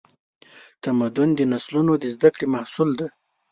تمدن 0.83 1.29
د 1.37 1.41
نسلونو 1.51 1.93
د 2.01 2.05
زدهکړې 2.15 2.47
محصول 2.55 2.89
دی. 2.99 3.07